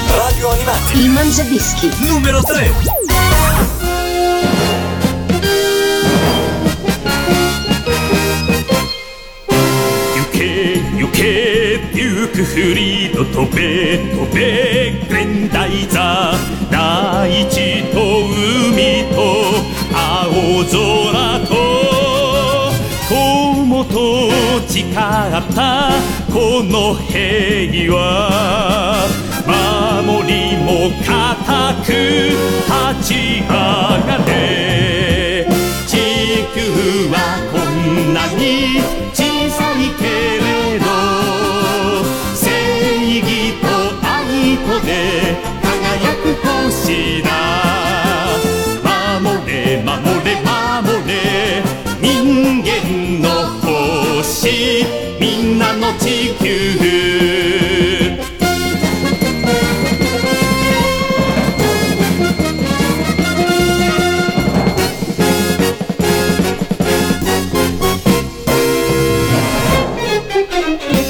[0.07, 0.99] Radio Animati.
[0.99, 1.91] Il Mangiadischi.
[2.07, 3.05] Numero 3.
[12.37, 16.35] くふりと飛べ飛べ現代座
[16.69, 17.99] 大地と
[18.69, 19.17] 海と
[19.91, 21.76] 青空と
[24.67, 24.93] 誓っ
[25.55, 25.91] た
[26.31, 27.95] この平和
[29.45, 30.67] 守りも
[31.05, 31.87] 固く
[32.65, 33.09] 立ち
[33.41, 35.47] 上がれ。
[35.87, 35.91] 地
[36.53, 36.57] 球
[37.09, 37.15] は
[37.51, 38.43] こんなに
[39.13, 39.17] 小
[39.49, 40.03] さいけ
[40.43, 40.45] れ
[40.79, 40.85] ど
[42.35, 42.45] 正
[43.19, 43.29] 義
[43.61, 43.65] と
[44.05, 44.89] 愛とで
[45.63, 45.65] 輝
[46.21, 47.25] く星だ。
[49.21, 49.53] 守れ
[49.83, 51.09] 守れ守れ。
[52.01, 52.05] 人
[52.63, 52.65] 間
[54.47, 54.85] 星
[55.19, 56.47] みんなの地球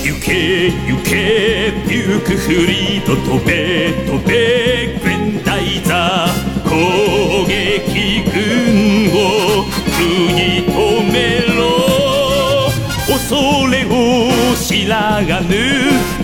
[0.03, 1.11] 行け行け
[1.87, 9.67] デュークフリード飛べ飛べグレンダイザー攻撃軍を
[9.97, 10.56] 食
[14.87, 15.53] らがぬ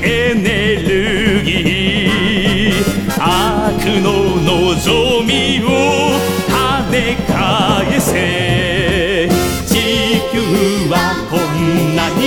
[0.01, 3.14] エネルギー。
[3.20, 4.11] 悪の
[4.41, 5.68] 望みを
[6.47, 9.30] 跳ね返せ。
[9.68, 9.72] 地
[10.32, 10.36] 球
[10.89, 10.95] は
[11.30, 12.22] こんなに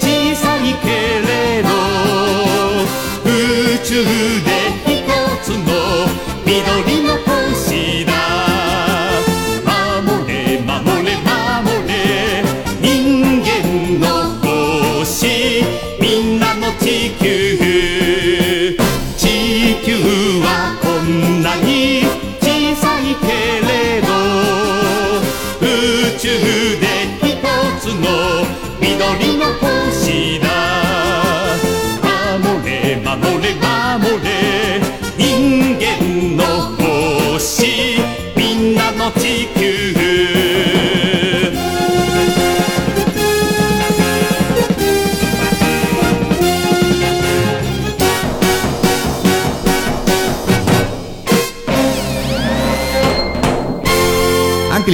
[0.00, 0.86] 小さいけ
[1.26, 1.68] れど
[3.24, 3.28] 宇
[3.84, 3.90] 宙
[4.44, 4.57] で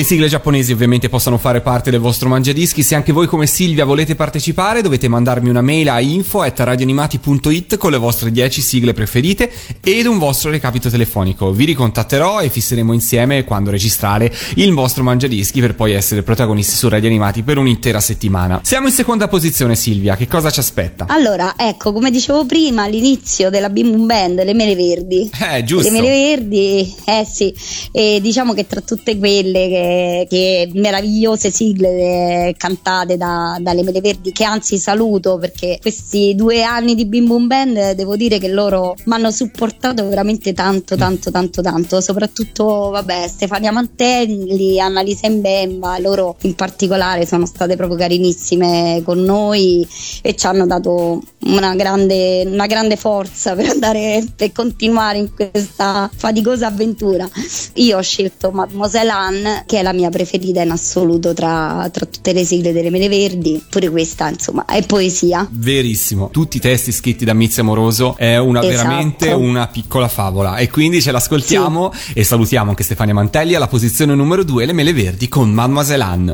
[0.05, 2.83] sigle giapponesi ovviamente possono fare parte del vostro mangiadischi.
[2.83, 7.97] Se anche voi come Silvia volete partecipare dovete mandarmi una mail a info.radioanimati.it con le
[7.97, 9.51] vostre 10 sigle preferite
[9.83, 11.53] ed un vostro recapito telefonico.
[11.53, 16.89] Vi ricontatterò e fisseremo insieme quando registrare il vostro mangiadischi per poi essere protagonisti su
[16.89, 18.61] Radio Animati per un'intera settimana.
[18.63, 21.07] Siamo in seconda posizione Silvia, che cosa ci aspetta?
[21.09, 25.31] Allora, ecco, come dicevo prima, all'inizio della Bim Bum Band, le mele verdi.
[25.53, 25.91] Eh, giusto.
[25.91, 27.55] Le mele verdi, eh sì,
[27.93, 29.94] e diciamo che tra tutte quelle che,
[30.29, 36.63] che meravigliose sigle eh, cantate da- dalle mele verdi, che anzi saluto perché questi due
[36.63, 40.97] anni di Bim Bum Band eh, devo dire che loro mi hanno supportato veramente tanto,
[40.97, 42.01] tanto, tanto, tanto.
[42.01, 49.87] Soprattutto, vabbè, Stefania Mantelli, Annalisa Mbemba, loro in particolare sono state proprio carinissime con noi
[50.23, 56.11] e ci hanno dato una grande, una grande forza per andare per continuare in questa
[56.15, 57.29] faticosa avventura.
[57.75, 62.33] Io ho scelto Mademoiselle Anne, che è la mia preferita in assoluto tra, tra tutte
[62.33, 63.63] le sigle delle Mele Verdi.
[63.69, 65.47] Pure questa, insomma, è poesia.
[65.51, 68.77] Verissimo, tutti i testi scritti da Mizia Moroso è una, Esatto.
[68.77, 74.15] veramente una piccola favola e quindi ce l'ascoltiamo e salutiamo anche Stefania Mantelli alla posizione
[74.17, 76.33] numero 2 Le Mele Verdi con Mademoiselle Anne.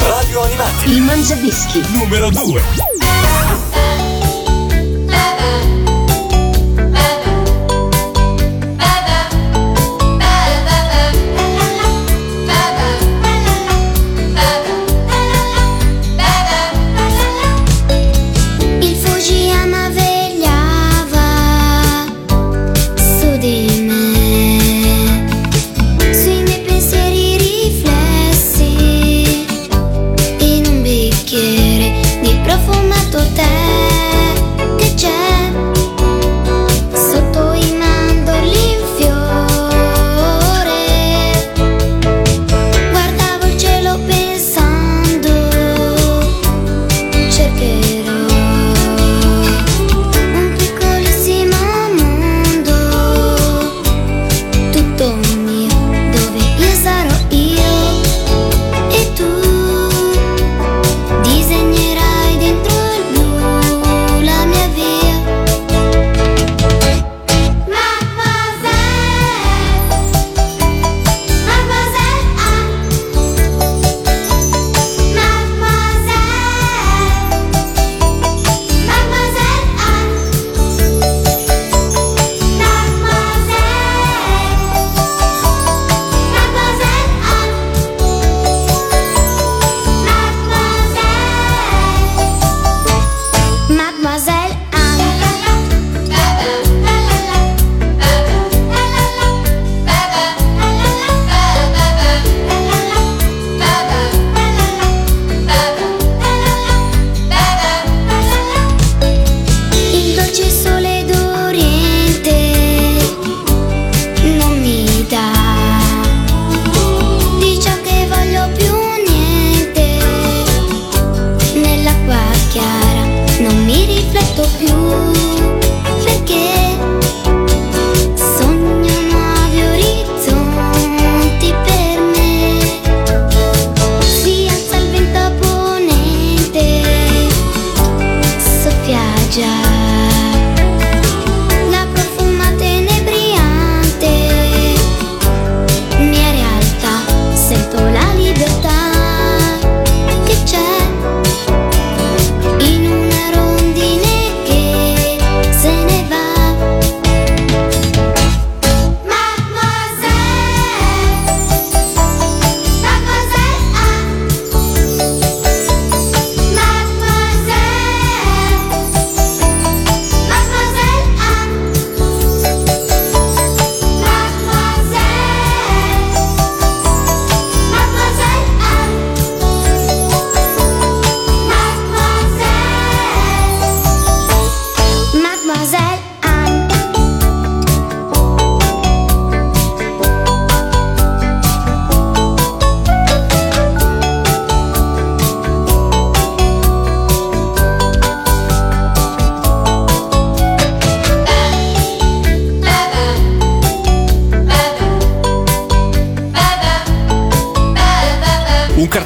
[0.00, 1.80] Radio Animati Il mangiadischi.
[1.98, 3.13] numero 2.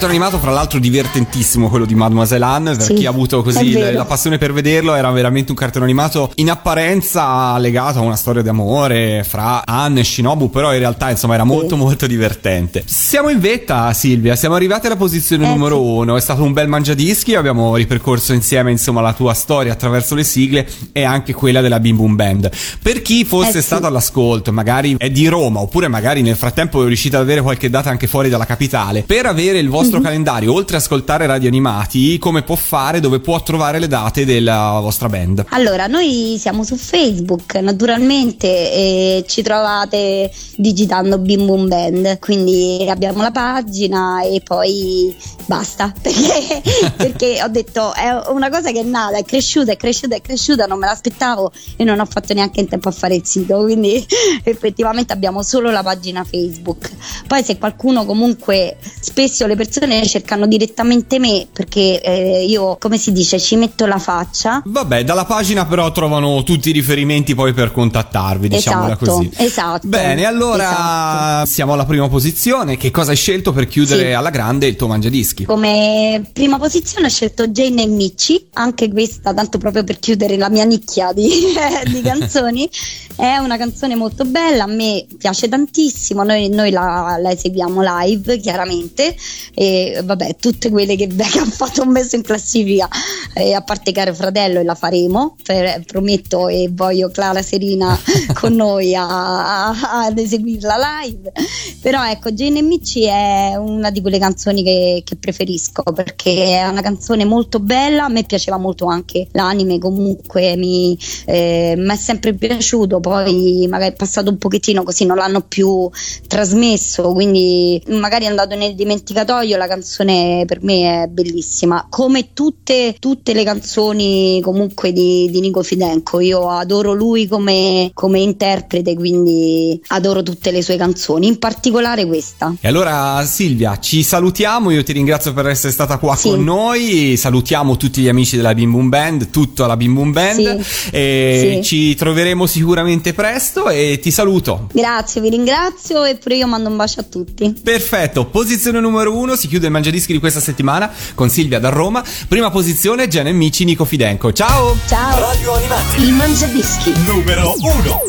[0.09, 2.73] Cartone animato, fra l'altro, divertentissimo quello di Mademoiselle Anne.
[2.77, 3.97] Per Sì, chi ha avuto così vero.
[3.97, 8.43] la passione per vederlo, era veramente un cartone animato in apparenza legato a una storia
[8.43, 12.83] d'amore fra Anne e Shinobu, però in realtà insomma era molto molto divertente.
[12.87, 15.83] Siamo in vetta, Silvia, siamo arrivati alla posizione Eh, numero sì.
[15.83, 16.17] uno.
[16.17, 20.67] È stato un bel mangiadischi, abbiamo ripercorso insieme insomma la tua storia attraverso le sigle
[20.93, 22.51] e anche quella della Bim Boom Band.
[22.83, 23.63] Per chi fosse Eh, sì.
[23.63, 27.69] stato all'ascolto, magari è di Roma, oppure magari nel frattempo è riuscito ad avere qualche
[27.71, 29.98] data anche fuori dalla capitale, per avere il Mhm.
[29.99, 34.25] Vostro calendario, oltre a ascoltare radio animati, come può fare, dove può trovare le date
[34.25, 35.47] della vostra band?
[35.51, 43.31] Allora, noi siamo su Facebook, naturalmente ci trovate digitando Bim Boom Band, quindi abbiamo la
[43.31, 45.15] pagina e poi
[45.47, 46.63] basta, perché,
[46.97, 50.67] perché ho detto è una cosa che è nata, è cresciuta, è cresciuta, è cresciuta,
[50.67, 54.05] non me l'aspettavo e non ho fatto neanche in tempo a fare il sito, quindi
[54.45, 56.91] effettivamente abbiamo solo la pagina Facebook.
[57.27, 63.13] Poi se qualcuno comunque, spesso le persone cercano direttamente me, perché eh, io, come si
[63.13, 64.63] dice, ci metto la faccia.
[64.65, 69.31] Vabbè, dalla pagina però trovano tutti i riferimenti poi per contattarvi, diciamola Esatto, così.
[69.37, 69.87] esatto.
[69.89, 71.47] Bene, allora Esatto.
[71.51, 72.77] siamo alla prima posizione.
[72.77, 74.13] Che cosa hai scelto per chiudere Sì.
[74.13, 75.45] alla grande il tuo mangiadischi?
[75.45, 80.49] Come prima posizione ho scelto Jane e Michi, anche questa tanto proprio per chiudere la
[80.49, 81.29] mia nicchia di,
[81.91, 82.69] di canzoni.
[83.19, 88.39] È una canzone molto bella, a me piace tantissimo, noi, noi la, la eseguiamo live
[88.39, 89.17] chiaramente
[89.55, 92.89] e vabbè tutte quelle che Becca ha fatto un messo in classifica,
[93.35, 97.99] eh, a parte Caro Fratello e la faremo, per- prometto e voglio Clara Serina
[98.35, 101.33] con noi a- a- ad eseguirla live.
[101.81, 106.83] Però ecco, Jane Mici è una di quelle canzoni che, che preferisco perché è una
[106.83, 108.05] canzone molto bella.
[108.05, 113.01] A me piaceva molto anche l'anime, comunque mi eh, è sempre piaciuto.
[113.01, 115.89] Poi magari è passato un pochettino così, non l'hanno più
[116.27, 119.57] trasmesso, quindi magari è andato nel dimenticatoio.
[119.57, 125.63] La canzone per me è bellissima, come tutte, tutte le canzoni comunque di, di Nico
[125.63, 126.21] Fidenco.
[126.21, 132.55] Io adoro lui come, come interprete, quindi adoro tutte le sue canzoni, in particolare questa.
[132.61, 136.31] E allora Silvia, ci salutiamo, io ti ringrazio per essere stata qua Sì.
[136.31, 140.61] con noi, salutiamo tutti gli amici della Bim Boom Band, tutta la Bim Boom Band
[140.61, 140.89] Sì.
[140.93, 141.63] e Sì.
[141.63, 144.69] ci troveremo sicuramente presto e ti saluto.
[144.73, 147.53] Grazie, vi ringrazio e pure io mando un bacio a tutti.
[147.63, 152.03] Perfetto, posizione numero uno, si chiude il mangiadischi di questa settimana con Silvia da Roma,
[152.29, 154.77] prima posizione Gen Amici Nico Fidenco, ciao!
[154.87, 155.19] Ciao!
[155.19, 156.03] Radio Animati.
[156.03, 156.93] Il Mangiadischi.
[157.05, 158.01] Numero 1.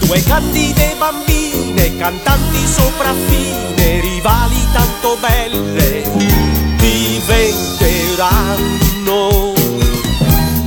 [0.00, 6.02] Due candide bambine, cantanti sopraffine, rivali tanto belle,
[6.76, 9.52] diventeranno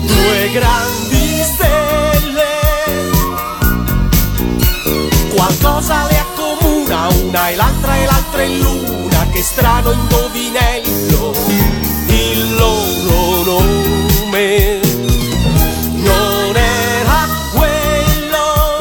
[0.06, 1.01] due grandi
[5.52, 11.34] Qualcosa le accomuna, una e l'altra e l'altra è luna, che strano indovinello,
[12.08, 14.80] il loro nome
[15.96, 18.78] non era quello.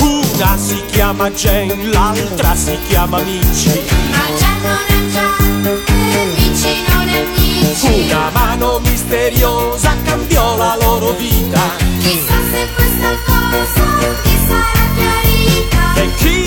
[0.00, 3.80] Una si chiama Jane, l'altra si chiama Mici.
[7.66, 11.60] Una mano misteriosa cambiò la loro vita.
[11.98, 13.84] Chissà se questa cosa
[14.22, 15.94] ti sarà chiarita.
[15.96, 16.42] E chi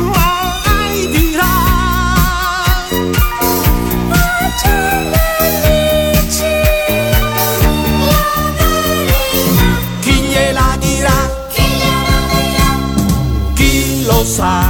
[0.00, 1.54] mai dirà?
[10.00, 11.30] Chi gliela dirà?
[13.54, 14.69] Chi lo sa?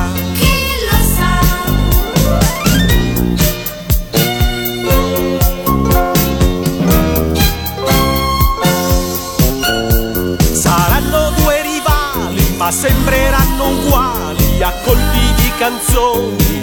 [15.61, 16.63] Canzoni.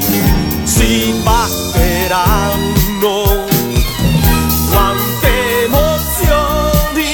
[0.64, 2.66] Si batteranno.
[4.72, 7.12] Quante emozioni!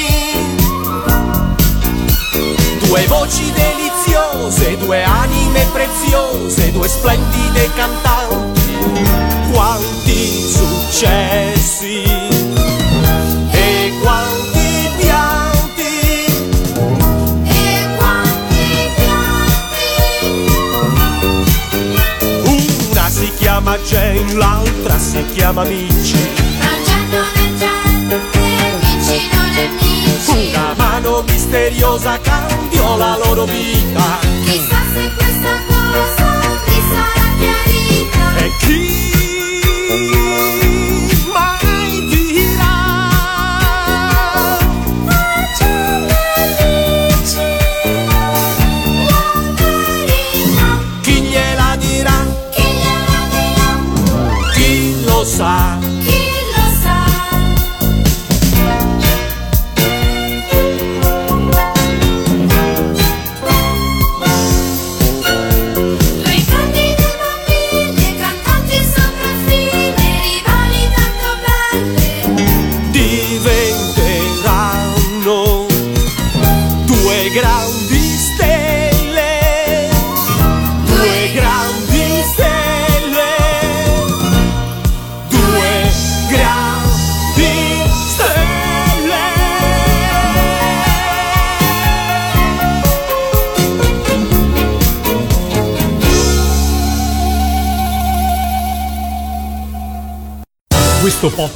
[2.87, 8.77] Due voci deliziose, due anime preziose, due splendide cantanti.
[9.51, 11.72] Quanti successi!
[25.13, 26.17] Si chiama Mici.
[30.25, 34.19] Una mano misteriosa cambiò la loro vita.
[34.43, 36.29] Chissà se questa cosa
[36.65, 38.23] ti sarà chiarita.
[38.37, 40.22] E chi